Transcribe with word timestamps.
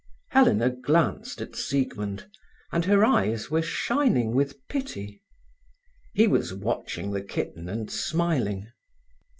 Helena 0.29 0.71
glanced 0.71 1.41
at 1.41 1.55
Siegmund, 1.55 2.27
and 2.71 2.85
her 2.85 3.05
eyes 3.05 3.51
were 3.51 3.61
shining 3.61 4.33
with 4.33 4.55
pity. 4.67 5.21
He 6.15 6.25
was 6.25 6.55
watching 6.55 7.11
the 7.11 7.21
kitten 7.21 7.69
and 7.69 7.91
smiling. 7.91 8.65